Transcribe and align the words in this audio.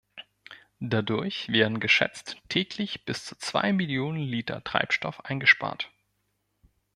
Dadurch 0.79 1.49
werden 1.49 1.79
geschätzt 1.79 2.37
täglich 2.49 3.05
bis 3.05 3.23
zu 3.23 3.37
zwei 3.37 3.71
Millionen 3.71 4.21
Liter 4.23 4.63
Treibstoff 4.63 5.23
eingespart. 5.25 5.91